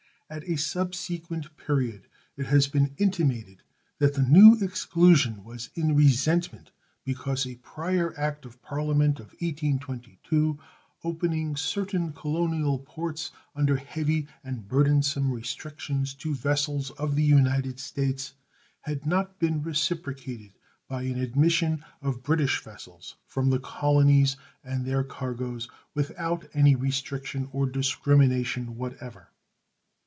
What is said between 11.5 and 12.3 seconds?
certain